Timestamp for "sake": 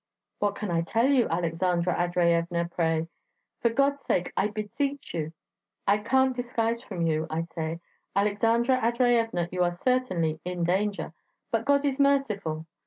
4.01-4.33